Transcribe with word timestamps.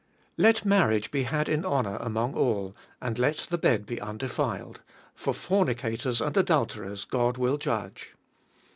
Let 0.35 0.65
marriage 0.65 1.11
be 1.11 1.25
had 1.25 1.47
in 1.47 1.63
honour 1.63 1.97
among 1.97 2.33
all, 2.33 2.75
and 2.99 3.19
let 3.19 3.37
the 3.51 3.57
bed 3.59 3.85
be 3.85 4.01
undefiled: 4.01 4.81
for 5.13 5.31
fornicators 5.31 6.21
and 6.21 6.35
adulterers 6.35 7.05
God 7.05 7.37
will 7.37 7.59
judge. 7.59 8.15